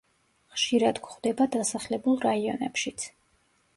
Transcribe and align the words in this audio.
ხშირად 0.53 1.01
გვხვდება 1.03 1.47
დასახლებულ 1.57 2.19
რაიონებშიც. 2.27 3.07